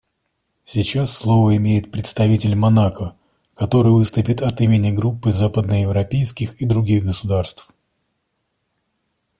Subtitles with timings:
[0.63, 3.15] Сейчас слово имеет представитель Монако,
[3.53, 7.71] который выступит от имени Группы западноевропейских и других государств.